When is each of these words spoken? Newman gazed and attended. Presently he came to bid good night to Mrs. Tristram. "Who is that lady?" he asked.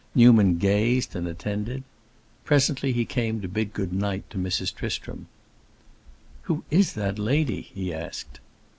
Newman 0.15 0.57
gazed 0.57 1.15
and 1.15 1.27
attended. 1.27 1.83
Presently 2.43 2.91
he 2.91 3.05
came 3.05 3.39
to 3.39 3.47
bid 3.47 3.71
good 3.71 3.93
night 3.93 4.27
to 4.31 4.39
Mrs. 4.39 4.73
Tristram. 4.73 5.27
"Who 6.49 6.63
is 6.71 6.93
that 6.93 7.19
lady?" 7.19 7.61
he 7.61 7.93
asked. 7.93 8.39